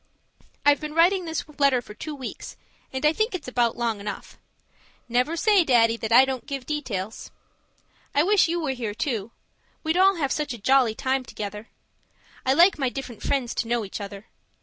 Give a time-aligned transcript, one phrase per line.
[0.65, 2.57] I've been writing this letter for two weeks,
[2.91, 4.35] and I think it's about long enough.
[5.07, 7.29] Never say, Daddy, that I don't give details.
[8.15, 9.29] I wish you were here, too;
[9.83, 11.67] we'd all have such a jolly time together.
[12.47, 14.25] I like my different friends to know each other.